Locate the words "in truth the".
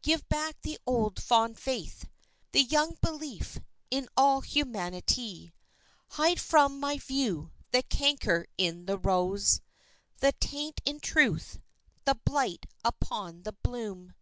10.84-12.14